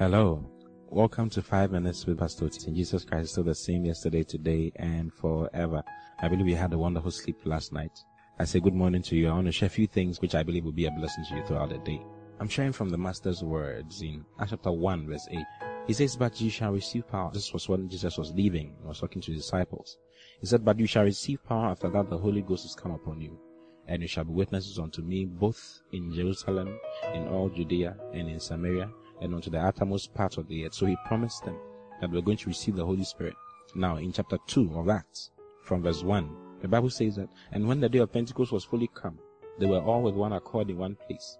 Hello. 0.00 0.42
Welcome 0.88 1.28
to 1.28 1.42
Five 1.42 1.72
Minutes 1.72 2.06
with 2.06 2.20
Pastor 2.20 2.46
Otis. 2.46 2.64
Jesus 2.64 3.04
Christ 3.04 3.24
is 3.24 3.30
still 3.32 3.44
the 3.44 3.54
same 3.54 3.84
yesterday, 3.84 4.22
today, 4.22 4.72
and 4.76 5.12
forever. 5.12 5.82
I 6.22 6.26
believe 6.26 6.48
you 6.48 6.56
had 6.56 6.72
a 6.72 6.78
wonderful 6.78 7.10
sleep 7.10 7.36
last 7.44 7.74
night. 7.74 7.92
I 8.38 8.46
say 8.46 8.60
good 8.60 8.72
morning 8.72 9.02
to 9.02 9.14
you. 9.14 9.28
I 9.28 9.34
want 9.34 9.48
to 9.48 9.52
share 9.52 9.66
a 9.66 9.68
few 9.68 9.86
things 9.86 10.22
which 10.22 10.34
I 10.34 10.42
believe 10.42 10.64
will 10.64 10.72
be 10.72 10.86
a 10.86 10.90
blessing 10.90 11.26
to 11.28 11.36
you 11.36 11.44
throughout 11.44 11.68
the 11.68 11.76
day. 11.80 12.00
I'm 12.40 12.48
sharing 12.48 12.72
from 12.72 12.88
the 12.88 12.96
Master's 12.96 13.44
words 13.44 14.00
in 14.00 14.24
Acts 14.40 14.52
chapter 14.52 14.72
1 14.72 15.06
verse 15.06 15.28
8. 15.30 15.38
He 15.86 15.92
says, 15.92 16.16
but 16.16 16.40
you 16.40 16.48
shall 16.48 16.72
receive 16.72 17.06
power. 17.06 17.30
This 17.30 17.52
was 17.52 17.68
when 17.68 17.86
Jesus 17.90 18.16
was 18.16 18.32
leaving. 18.32 18.72
He 18.80 18.88
was 18.88 19.00
talking 19.00 19.20
to 19.20 19.32
his 19.32 19.42
disciples. 19.42 19.98
He 20.40 20.46
said, 20.46 20.64
but 20.64 20.80
you 20.80 20.86
shall 20.86 21.04
receive 21.04 21.44
power 21.44 21.66
after 21.66 21.90
that 21.90 22.08
the 22.08 22.16
Holy 22.16 22.40
Ghost 22.40 22.62
has 22.62 22.74
come 22.74 22.92
upon 22.92 23.20
you. 23.20 23.38
And 23.86 24.00
you 24.00 24.08
shall 24.08 24.24
be 24.24 24.32
witnesses 24.32 24.78
unto 24.78 25.02
me 25.02 25.26
both 25.26 25.82
in 25.92 26.10
Jerusalem, 26.14 26.80
in 27.12 27.28
all 27.28 27.50
Judea, 27.50 27.98
and 28.14 28.30
in 28.30 28.40
Samaria, 28.40 28.88
and 29.20 29.34
unto 29.34 29.50
the 29.50 29.58
uttermost 29.58 30.14
part 30.14 30.38
of 30.38 30.48
the 30.48 30.66
earth. 30.66 30.74
So 30.74 30.86
he 30.86 30.96
promised 31.06 31.44
them 31.44 31.56
that 32.00 32.10
we're 32.10 32.22
going 32.22 32.38
to 32.38 32.48
receive 32.48 32.76
the 32.76 32.84
Holy 32.84 33.04
Spirit. 33.04 33.34
Now, 33.74 33.96
in 33.96 34.12
chapter 34.12 34.38
2 34.46 34.78
of 34.78 34.88
Acts, 34.88 35.30
from 35.64 35.82
verse 35.82 36.02
1, 36.02 36.36
the 36.62 36.68
Bible 36.68 36.90
says 36.90 37.16
that, 37.16 37.28
and 37.52 37.66
when 37.66 37.80
the 37.80 37.88
day 37.88 37.98
of 37.98 38.12
Pentecost 38.12 38.52
was 38.52 38.64
fully 38.64 38.90
come, 38.94 39.18
they 39.58 39.66
were 39.66 39.82
all 39.82 40.02
with 40.02 40.14
one 40.14 40.32
accord 40.32 40.70
in 40.70 40.78
one 40.78 40.96
place. 41.06 41.38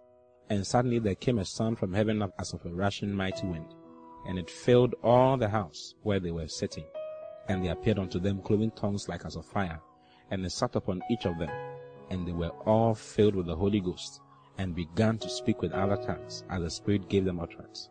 And 0.49 0.67
suddenly 0.67 0.99
there 0.99 1.15
came 1.15 1.39
a 1.39 1.45
sound 1.45 1.79
from 1.79 1.93
heaven 1.93 2.23
as 2.39 2.53
of 2.53 2.65
a 2.65 2.71
rushing 2.71 3.13
mighty 3.13 3.47
wind, 3.47 3.75
and 4.27 4.39
it 4.39 4.51
filled 4.51 4.95
all 5.03 5.37
the 5.37 5.49
house 5.49 5.95
where 6.03 6.21
they 6.21 6.31
were 6.31 6.49
sitting. 6.49 6.85
And 7.49 7.65
there 7.65 7.73
appeared 7.73 7.99
unto 7.99 8.21
them 8.21 8.43
cloven 8.43 8.71
tongues 8.73 9.09
like 9.09 9.25
as 9.25 9.37
of 9.37 9.47
fire, 9.47 9.81
and 10.31 10.45
they 10.45 10.49
sat 10.49 10.77
upon 10.77 11.03
each 11.11 11.27
of 11.27 11.39
them, 11.39 11.51
and 12.11 12.27
they 12.27 12.33
were 12.33 12.51
all 12.67 12.95
filled 12.95 13.35
with 13.35 13.47
the 13.47 13.57
Holy 13.57 13.81
Ghost, 13.81 14.21
and 14.61 14.75
began 14.75 15.17
to 15.17 15.31
speak 15.31 15.63
with 15.63 15.73
other 15.73 15.97
tongues 15.97 16.45
as 16.51 16.61
the 16.61 16.71
Spirit 16.71 17.09
gave 17.09 17.25
them 17.25 17.41
utterance. 17.41 17.89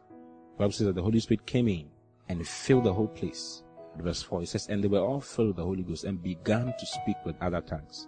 The 0.54 0.60
Bible 0.60 0.72
says 0.72 0.86
that 0.86 0.96
the 0.96 1.02
Holy 1.02 1.20
Spirit 1.20 1.48
came 1.48 1.68
in 1.68 1.88
and 2.28 2.48
filled 2.48 2.84
the 2.84 2.94
whole 2.94 3.08
place. 3.08 3.64
Verse 3.98 4.22
4, 4.22 4.44
it 4.44 4.50
says, 4.50 4.68
And 4.68 4.84
they 4.84 4.88
were 4.88 5.00
all 5.00 5.20
filled 5.20 5.48
with 5.48 5.58
the 5.58 5.64
Holy 5.64 5.82
Ghost 5.82 6.04
and 6.04 6.22
began 6.22 6.72
to 6.78 6.86
speak 6.86 7.16
with 7.26 7.36
other 7.42 7.62
tongues. 7.62 8.08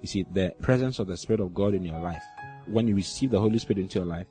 You 0.00 0.08
see, 0.08 0.24
the 0.32 0.54
presence 0.62 0.98
of 0.98 1.06
the 1.06 1.18
Spirit 1.18 1.40
of 1.40 1.52
God 1.52 1.74
in 1.74 1.84
your 1.84 2.00
life, 2.00 2.22
when 2.66 2.88
you 2.88 2.94
receive 2.94 3.30
the 3.30 3.40
Holy 3.40 3.58
Spirit 3.58 3.82
into 3.82 3.98
your 3.98 4.06
life, 4.06 4.26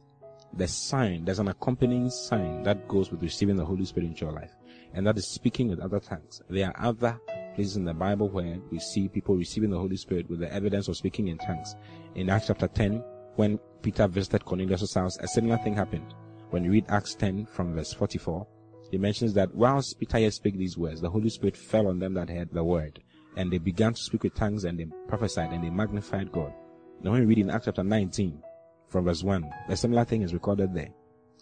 the 0.53 0.67
sign, 0.67 1.23
there's 1.23 1.39
an 1.39 1.49
accompanying 1.49 2.09
sign 2.09 2.63
that 2.63 2.87
goes 2.87 3.11
with 3.11 3.21
receiving 3.21 3.57
the 3.57 3.65
Holy 3.65 3.85
Spirit 3.85 4.07
into 4.07 4.25
your 4.25 4.33
life, 4.33 4.55
and 4.95 5.05
that 5.05 5.17
is 5.19 5.27
speaking 5.27 5.67
with 5.67 5.81
other 5.81 5.99
tongues. 5.99 6.41
There 6.49 6.67
are 6.67 6.87
other 6.87 7.19
places 7.53 7.75
in 7.75 7.85
the 7.85 7.93
Bible 7.93 8.29
where 8.29 8.57
we 8.71 8.79
see 8.79 9.07
people 9.07 9.35
receiving 9.35 9.69
the 9.69 9.77
Holy 9.77 9.97
Spirit 9.97 10.27
with 10.31 10.39
the 10.39 10.51
evidence 10.51 10.87
of 10.87 10.97
speaking 10.97 11.27
in 11.27 11.37
tongues. 11.37 11.75
In 12.15 12.29
Acts 12.29 12.47
chapter 12.47 12.67
10, 12.67 13.03
when 13.37 13.59
Peter 13.81 14.07
visited 14.07 14.43
Cornelius' 14.43 14.93
house, 14.93 15.17
a 15.19 15.27
similar 15.27 15.57
thing 15.59 15.75
happened. 15.75 16.13
When 16.49 16.63
you 16.63 16.71
read 16.71 16.85
Acts 16.89 17.15
10 17.15 17.45
from 17.45 17.73
verse 17.73 17.93
44, 17.93 18.45
he 18.91 18.97
mentions 18.97 19.33
that 19.33 19.53
whilst 19.53 19.99
Peter 19.99 20.19
yet 20.19 20.33
spake 20.33 20.57
these 20.57 20.77
words, 20.77 21.01
the 21.01 21.09
Holy 21.09 21.29
Spirit 21.29 21.55
fell 21.55 21.87
on 21.87 21.99
them 21.99 22.13
that 22.15 22.29
heard 22.29 22.49
the 22.51 22.63
word, 22.63 22.99
and 23.35 23.51
they 23.51 23.57
began 23.57 23.93
to 23.93 24.01
speak 24.01 24.23
with 24.23 24.33
tongues, 24.33 24.63
and 24.63 24.79
they 24.79 24.87
prophesied, 25.07 25.51
and 25.51 25.63
they 25.63 25.69
magnified 25.69 26.31
God. 26.31 26.53
Now 27.01 27.11
when 27.11 27.21
you 27.21 27.27
read 27.27 27.37
in 27.37 27.49
Acts 27.49 27.65
chapter 27.65 27.83
19, 27.83 28.41
from 28.87 29.05
verse 29.05 29.23
1, 29.23 29.49
a 29.69 29.77
similar 29.77 30.05
thing 30.05 30.23
is 30.23 30.33
recorded 30.33 30.73
there. 30.73 30.89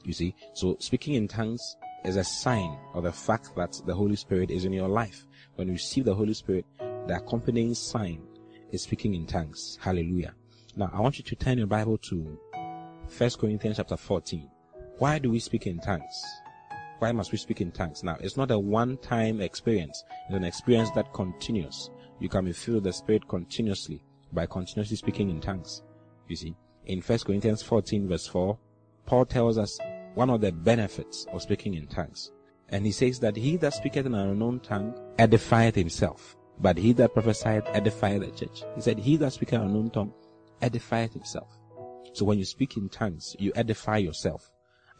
You 0.03 0.13
see, 0.13 0.35
so 0.53 0.75
speaking 0.79 1.13
in 1.13 1.27
tongues 1.27 1.77
is 2.03 2.17
a 2.17 2.23
sign 2.23 2.77
of 2.93 3.03
the 3.03 3.11
fact 3.11 3.55
that 3.55 3.79
the 3.85 3.95
Holy 3.95 4.15
Spirit 4.15 4.51
is 4.51 4.65
in 4.65 4.73
your 4.73 4.89
life. 4.89 5.25
When 5.55 5.67
you 5.67 5.73
receive 5.73 6.05
the 6.05 6.13
Holy 6.13 6.33
Spirit, 6.33 6.65
the 6.79 7.15
accompanying 7.15 7.73
sign 7.73 8.21
is 8.71 8.83
speaking 8.83 9.13
in 9.13 9.25
tongues. 9.25 9.77
Hallelujah. 9.81 10.33
Now, 10.77 10.91
I 10.93 10.99
want 10.99 11.17
you 11.17 11.23
to 11.23 11.35
turn 11.37 11.57
your 11.57 11.67
Bible 11.67 11.97
to 12.09 12.37
1 13.17 13.29
Corinthians 13.39 13.77
chapter 13.77 13.95
14. 13.95 14.49
Why 14.97 15.19
do 15.19 15.31
we 15.31 15.39
speak 15.39 15.67
in 15.67 15.79
tongues? 15.79 16.25
Why 16.99 17.13
must 17.13 17.31
we 17.31 17.37
speak 17.37 17.61
in 17.61 17.71
tongues? 17.71 18.03
Now, 18.03 18.17
it's 18.19 18.35
not 18.35 18.51
a 18.51 18.59
one-time 18.59 19.39
experience. 19.39 20.03
It's 20.27 20.35
an 20.35 20.43
experience 20.43 20.91
that 20.91 21.13
continues. 21.13 21.89
You 22.19 22.27
can 22.27 22.43
be 22.43 22.51
filled 22.51 22.75
with 22.75 22.83
the 22.83 22.91
Spirit 22.91 23.25
continuously 23.29 24.03
by 24.33 24.47
continuously 24.47 24.97
speaking 24.97 25.29
in 25.29 25.39
tongues. 25.39 25.81
You 26.27 26.35
see, 26.35 26.57
in 26.87 26.99
1 26.99 27.19
Corinthians 27.19 27.63
14 27.63 28.09
verse 28.09 28.27
4, 28.27 28.59
Paul 29.05 29.25
tells 29.25 29.57
us 29.57 29.79
one 30.15 30.29
of 30.29 30.41
the 30.41 30.51
benefits 30.51 31.25
of 31.31 31.41
speaking 31.41 31.75
in 31.75 31.87
tongues. 31.87 32.33
And 32.67 32.85
he 32.85 32.91
says 32.91 33.17
that 33.21 33.37
he 33.37 33.55
that 33.57 33.75
speaketh 33.75 34.07
in 34.07 34.13
an 34.13 34.31
unknown 34.31 34.59
tongue 34.59 34.93
edifieth 35.19 35.75
himself, 35.75 36.35
but 36.59 36.77
he 36.77 36.91
that 36.93 37.13
prophesieth 37.13 37.63
edifieth 37.67 38.19
the 38.19 38.45
church. 38.45 38.63
He 38.75 38.81
said, 38.81 38.99
he 38.99 39.15
that 39.17 39.31
speaketh 39.31 39.53
in 39.53 39.61
an 39.61 39.67
unknown 39.67 39.91
tongue 39.91 40.13
edifieth 40.61 41.13
himself. 41.13 41.49
So 42.13 42.25
when 42.25 42.37
you 42.37 42.45
speak 42.45 42.77
in 42.77 42.89
tongues, 42.89 43.35
you 43.39 43.51
edify 43.55 43.97
yourself. 43.97 44.51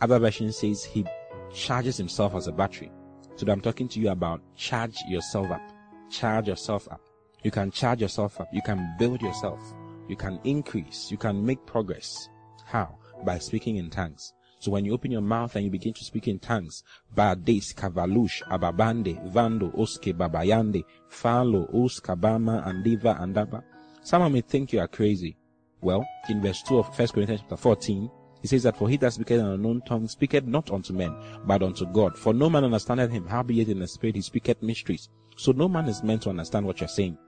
Other 0.01 0.19
version 0.19 0.51
says 0.51 0.83
he 0.83 1.05
charges 1.53 1.97
himself 1.97 2.35
as 2.35 2.47
a 2.47 2.51
battery. 2.51 2.91
So 3.35 3.49
I'm 3.51 3.61
talking 3.61 3.88
to 3.89 3.99
you 3.99 4.09
about 4.09 4.41
charge 4.55 4.97
yourself 5.07 5.51
up. 5.51 5.61
Charge 6.09 6.47
yourself 6.47 6.88
up. 6.91 7.01
You 7.43 7.51
can 7.51 7.71
charge 7.71 8.01
yourself 8.01 8.39
up. 8.41 8.47
You 8.51 8.61
can 8.61 8.95
build 8.97 9.21
yourself. 9.21 9.59
You 10.07 10.16
can 10.16 10.39
increase. 10.43 11.09
You 11.11 11.17
can 11.17 11.45
make 11.45 11.66
progress. 11.66 12.29
How? 12.66 12.97
By 13.23 13.39
speaking 13.39 13.77
in 13.77 13.89
tongues. 13.89 14.33
So 14.59 14.72
when 14.72 14.83
you 14.83 14.93
open 14.93 15.11
your 15.11 15.22
mouth 15.22 15.55
and 15.55 15.63
you 15.63 15.69
begin 15.69 15.93
to 15.93 16.03
speak 16.03 16.27
in 16.27 16.39
tongues, 16.39 16.83
Bades, 17.13 17.73
Kavalush, 17.73 18.41
Ababande, 18.43 19.31
Vando, 19.31 19.72
Oske, 19.77 20.13
Babayande, 20.13 20.83
Falo, 21.09 21.72
Oskabama, 21.73 22.66
Andiva, 22.66 23.19
Andaba. 23.19 23.63
Someone 24.01 24.33
may 24.33 24.41
think 24.41 24.73
you 24.73 24.79
are 24.79 24.87
crazy. 24.87 25.37
Well, 25.85 26.03
in 26.29 26.41
verse 26.41 26.63
2 26.63 26.79
of 26.79 26.97
1 26.97 27.09
Corinthians 27.09 27.41
chapter 27.41 27.57
14, 27.57 28.09
he 28.41 28.47
says 28.47 28.63
that 28.63 28.75
for 28.75 28.90
he 28.90 28.97
that 28.97 29.13
speaketh 29.13 29.40
in 29.40 29.46
an 29.46 29.51
unknown 29.51 29.84
tongue 29.85 30.07
speaketh 30.07 30.46
not 30.46 30.72
unto 30.72 30.94
men, 30.94 31.16
but 31.46 31.62
unto 31.62 31.85
God. 31.85 32.18
For 32.18 32.34
no 32.34 32.50
man 32.50 32.63
understandeth 32.63 33.12
him, 33.12 33.28
howbeit 33.28 33.69
in 33.69 33.78
the 33.78 33.88
spirit 33.88 34.16
he 34.16 34.23
speaketh 34.23 34.63
mysteries. 34.63 35.09
So 35.38 35.51
no 35.51 35.68
man 35.68 35.88
is 35.88 36.01
meant 36.01 36.23
to 36.23 36.31
understand 36.31 36.66
what 36.66 36.79
you're 36.81 36.88
saying. 36.88 37.19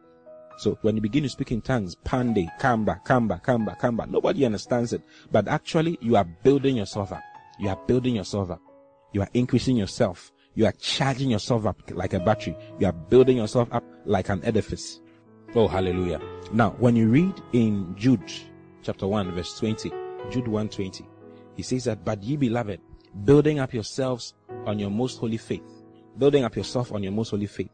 So 0.58 0.76
when 0.82 0.96
you 0.96 1.04
begin 1.04 1.22
to 1.22 1.30
speak 1.30 1.52
in 1.52 1.62
tongues, 1.62 1.96
pande, 2.04 2.48
kamba, 2.58 3.00
kamba, 3.06 3.40
kamba, 3.46 3.78
kamba, 3.80 4.08
nobody 4.08 4.44
understands 4.44 4.92
it. 4.92 5.04
But 5.32 5.48
actually, 5.48 6.00
you 6.02 6.16
are 6.16 6.26
building 6.26 6.78
yourself 6.78 7.12
up. 7.12 7.22
You 7.60 7.70
are 7.70 7.80
building 7.86 8.16
yourself 8.16 8.50
up. 8.50 8.62
You 9.14 9.22
are 9.22 9.30
increasing 9.36 9.78
yourself. 9.78 10.32
You 10.56 10.66
are 10.66 10.74
charging 10.80 11.30
yourself 11.30 11.68
up 11.68 11.80
like 11.92 12.16
a 12.16 12.20
battery. 12.20 12.58
You 12.80 12.88
are 12.88 12.94
building 12.94 13.38
yourself 13.38 13.72
up 13.72 13.84
like 14.06 14.30
an 14.30 14.44
edifice. 14.44 15.00
Oh, 15.56 15.68
hallelujah. 15.68 16.22
Now, 16.52 16.72
when 16.72 16.96
you 16.96 17.10
read 17.10 17.42
in 17.54 17.96
Jude 17.96 18.32
chapter 18.84 19.08
1 19.08 19.32
verse 19.34 19.58
20, 19.58 19.90
Jude 20.30 20.48
120, 20.48 21.08
he 21.56 21.64
says 21.64 21.86
that, 21.86 22.04
but 22.04 22.22
ye 22.22 22.36
beloved, 22.36 22.80
building 23.24 23.60
up 23.60 23.74
yourselves 23.74 24.34
on 24.66 24.78
your 24.78 24.90
most 24.90 25.20
holy 25.20 25.38
faith, 25.38 25.64
building 26.18 26.44
up 26.44 26.56
yourself 26.56 26.92
on 26.92 27.02
your 27.02 27.12
most 27.12 27.30
holy 27.30 27.48
faith, 27.48 27.70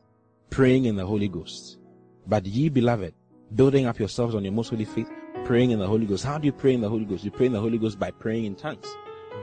praying 0.49 0.85
in 0.85 0.95
the 0.95 1.05
Holy 1.05 1.27
Ghost. 1.27 1.79
But 2.27 2.45
ye 2.45 2.69
beloved, 2.69 3.13
building 3.55 3.87
up 3.87 3.99
yourselves 3.99 4.35
on 4.35 4.43
your 4.43 4.53
most 4.53 4.69
holy 4.69 4.85
faith, 4.85 5.09
praying 5.43 5.71
in 5.71 5.79
the 5.79 5.87
Holy 5.87 6.05
Ghost. 6.05 6.23
How 6.23 6.37
do 6.37 6.45
you 6.45 6.53
pray 6.53 6.73
in 6.73 6.81
the 6.81 6.89
Holy 6.89 7.05
Ghost? 7.05 7.23
You 7.23 7.31
pray 7.31 7.47
in 7.47 7.53
the 7.53 7.59
Holy 7.59 7.77
Ghost 7.77 7.99
by 7.99 8.11
praying 8.11 8.45
in 8.45 8.55
tongues. 8.55 8.87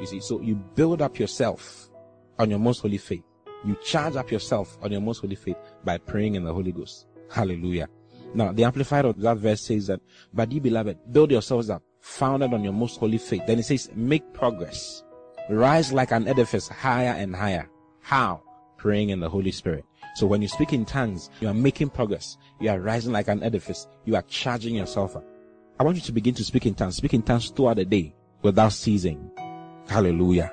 You 0.01 0.07
see, 0.07 0.21
so 0.21 0.41
you 0.41 0.55
build 0.55 1.03
up 1.03 1.19
yourself 1.19 1.91
on 2.39 2.49
your 2.49 2.59
most 2.61 2.81
holy 2.81 2.99
faith. 2.99 3.25
You 3.65 3.77
charge 3.85 4.17
up 4.17 4.31
yourself 4.31 4.79
on 4.83 4.93
your 4.93 5.03
most 5.03 5.19
holy 5.19 5.35
faith 5.35 5.57
by 5.85 5.99
praying 5.99 6.37
in 6.37 6.45
the 6.45 6.55
Holy 6.55 6.73
Ghost. 6.73 7.07
Hallelujah. 7.31 7.89
Now, 8.35 8.53
the 8.53 8.65
amplified 8.65 9.05
of 9.05 9.21
that 9.21 9.39
verse 9.39 9.63
says 9.63 9.89
that, 9.89 10.01
but 10.33 10.53
ye 10.53 10.61
beloved, 10.61 10.99
build 11.13 11.31
yourselves 11.31 11.71
up, 11.71 11.83
founded 12.01 12.55
on 12.55 12.63
your 12.63 12.73
most 12.73 12.99
holy 12.99 13.19
faith. 13.19 13.43
Then 13.47 13.59
it 13.59 13.65
says, 13.65 13.91
make 13.95 14.33
progress. 14.33 15.03
Rise 15.49 15.93
like 15.93 16.13
an 16.13 16.29
edifice 16.29 16.69
higher 16.69 17.15
and 17.19 17.35
higher. 17.35 17.69
How? 18.01 18.43
Praying 18.77 19.11
in 19.11 19.21
the 19.21 19.29
Holy 19.29 19.51
Spirit. 19.51 19.85
So 20.15 20.27
when 20.27 20.43
you 20.43 20.49
speak 20.49 20.73
in 20.73 20.85
tongues, 20.85 21.31
you 21.41 21.49
are 21.49 21.55
making 21.55 21.91
progress. 21.91 22.37
You 22.61 22.71
are 22.71 22.81
rising 22.81 23.13
like 23.13 23.29
an 23.29 23.43
edifice. 23.43 23.87
You 24.05 24.17
are 24.17 24.23
charging 24.23 24.75
yourself 24.75 25.17
up. 25.17 25.25
I 25.79 25.83
want 25.83 25.97
you 25.97 26.03
to 26.03 26.13
begin 26.13 26.35
to 26.35 26.45
speak 26.45 26.67
in 26.67 26.75
tongues. 26.75 26.97
Speak 26.97 27.15
in 27.15 27.23
tongues 27.23 27.51
throughout 27.51 27.77
the 27.77 27.85
day 27.85 28.15
without 28.43 28.73
ceasing. 28.73 29.31
Hallelujah. 29.89 30.53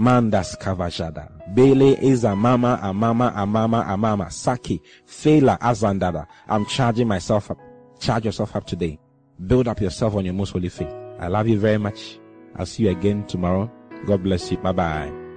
Mandas 0.00 0.56
Kavajada. 0.56 1.28
Bele 1.54 1.94
is 2.00 2.24
a 2.24 2.34
mama, 2.34 2.80
a 2.82 2.94
mama, 2.94 3.34
a 3.36 3.44
mama, 3.44 3.84
a 3.86 3.98
mama. 3.98 4.30
Saki. 4.30 4.80
Fela 5.06 5.58
Azandada. 5.58 6.26
I'm 6.48 6.64
charging 6.64 7.06
myself 7.06 7.50
up. 7.50 7.58
Charge 7.98 8.24
yourself 8.24 8.56
up 8.56 8.66
today. 8.66 8.98
Build 9.46 9.68
up 9.68 9.78
yourself 9.78 10.14
on 10.14 10.24
your 10.24 10.32
most 10.32 10.52
holy 10.52 10.70
faith. 10.70 10.94
I 11.18 11.26
love 11.28 11.48
you 11.48 11.58
very 11.58 11.76
much. 11.76 12.18
I'll 12.56 12.64
see 12.64 12.84
you 12.84 12.90
again 12.90 13.26
tomorrow. 13.26 13.70
God 14.06 14.22
bless 14.22 14.50
you. 14.50 14.56
Bye 14.56 14.72
bye. 14.72 15.29